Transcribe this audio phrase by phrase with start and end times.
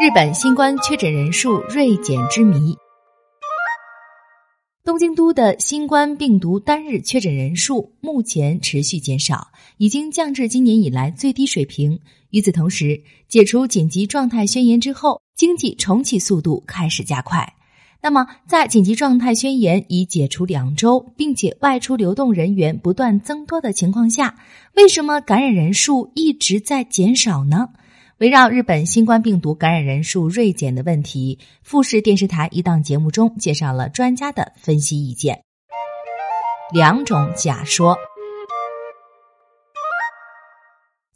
[0.00, 2.76] 日本新冠确诊人数锐减之谜。
[4.84, 11.98] 东京都的新冠病毒单日确诊人数目前持续减少，已经降至今年以来最低水平。
[12.30, 17.54] 与此同时，解除紧急状态宣言之后，经济重启速度开始加快。
[18.00, 24.36] 那么，在紧急状态宣言已解除两周，并且外出流动人员不断增多的情况下，
[24.76, 27.70] 为什么感染人数一直在减少呢？
[28.18, 35.42] 围绕日本新冠病毒感染人数锐减的问题，富士电视台一档节目中介绍了专家的分析意见。
[36.72, 37.96] 两种假说。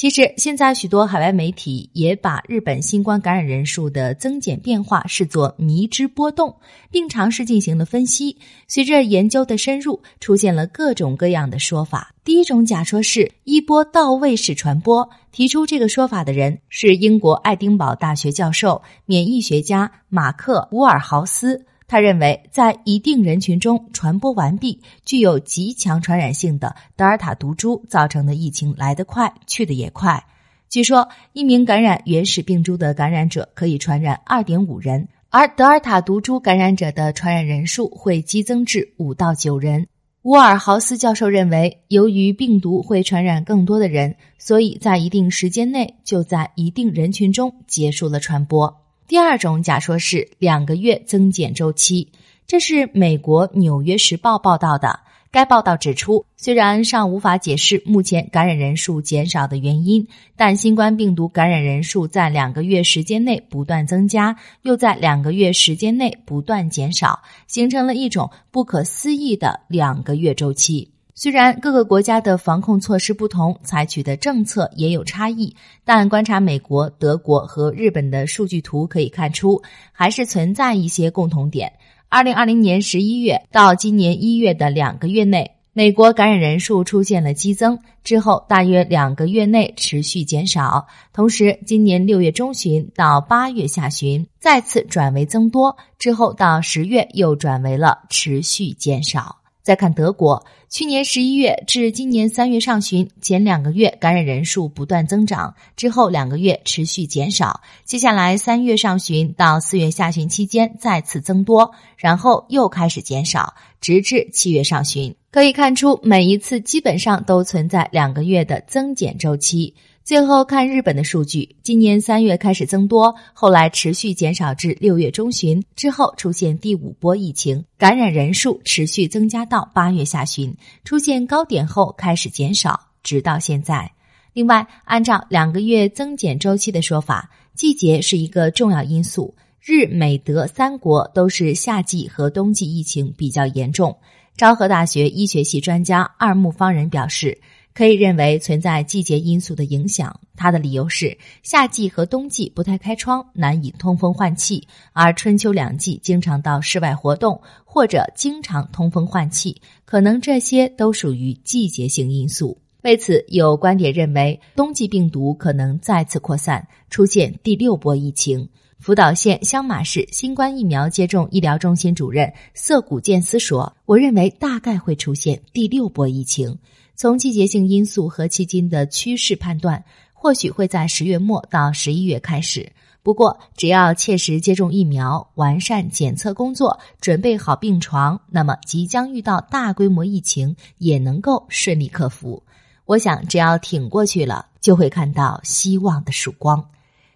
[0.00, 6.56] 其实，现在许多海外媒体也把日本新冠感染人数的增减变化视作迷之波动，
[6.90, 8.34] 并尝试进行了分析。
[8.66, 12.14] 随着研究的深入，出现了各种各样的说法。
[12.24, 21.66] 第一种假说是一波到位式传播，提出这个说法的人是英国爱丁堡大学教授、免疫学家马克·乌尔豪斯。
[21.90, 30.24] 他认为，在一定人群中传播完毕、具有极强传染性的德尔塔毒株造成的疫情来得快，去得也快。
[30.68, 39.88] 据说，一名感染原始病株的感染者可以传染二点五人，而德尔塔毒株感染者的传染人数会激增至五到九人。
[40.22, 48.76] 乌尔豪斯教授认为，由于病毒会传染更多的人，所以在一定时间内就在一定人群中结束了传播。
[49.10, 52.12] 第二种假说是两个月增减周期，
[52.46, 55.00] 这是美国《纽约时报》报道的。
[55.32, 70.88] 该报道指出，虽然尚无法解释目前感染人数减少的原因，但新冠病毒感染人数在两个月时间内不断增加，又在两个月时间内不断减少，形成了一种不可思议的两个月周期。
[71.22, 75.54] 虽然各个国家的防控措施不同，采取的政策也有差异，
[75.84, 79.60] 但观察美国、德国和日本的数据图可以看出，
[79.92, 81.70] 还是存在一些共同点。
[82.08, 90.86] 二零二零年十一月到今年一月的两个月内，美国感染人数出现了激增，之后大约两个月内持续减少。
[91.12, 99.36] 同时，今年六月中旬到八月下旬再次转为增多，之后到十月又转为了持续减少。
[99.62, 115.14] 再看德国，去年十一月至今年三月上旬前两个月感染人数不断增长，之后两个月持续减少，接下来三月上旬到四月下旬期间再次增多，然后又开始减少，直至七月上旬。
[115.30, 119.74] 可以看出，每一次基本上都存在两个月的增减周期。
[120.10, 133.88] 最后看日本的数据，今年三月开始增多，后来持续减少至六月中旬，之后出现第五波疫情，感染人数持续增加到八月下旬，出现高点后开始减少，直到现在。
[134.32, 139.32] 另外，按照两个月增减周期的说法，季节是一个重要因素。
[139.60, 143.96] 日美德三国都是夏季和冬季疫情比较严重。
[144.36, 147.38] 昭和大学医学系专家二木方人表示。
[147.74, 150.18] 可以认为存在季节因素的影响。
[150.36, 154.60] 他的理由是，夏季和冬季不太开窗，难以通风换气；
[154.92, 162.56] 而春秋两季经常到室外活动，或者经常通风换气，可能这些都属于季节性因素。
[162.82, 168.48] 为此，有观点认为，冬季病毒可能再次扩散，出现第六波疫情。
[168.78, 176.58] 福岛县香马市新冠疫苗接种医疗中心主任涩谷健司说：“我认为大概会出现第六波疫情。”
[176.96, 182.72] 从季节性因素和迄今的趋势判断，或许会在十月末到十一月开始。
[183.02, 192.42] 不过，只要切实接种疫苗、完善检测工作、准备好病床，那么即将遇到大规模疫情也能够顺利克服。
[192.90, 196.68] 我想，只要挺过去了，就会看到希望的曙光。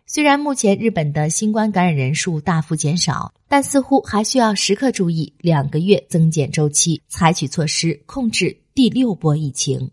[0.07, 8.57] 虽然目前日本的新冠感染人数大幅减少，但似乎还需要时刻注意两个月增减周期，采取措施控制。
[8.73, 9.91] 第六波疫情，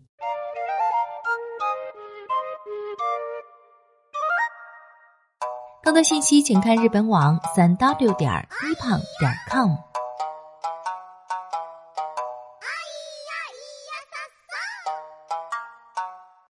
[5.82, 8.30] 更多信息请看日本网三 w 点
[8.70, 9.74] 一胖点 com。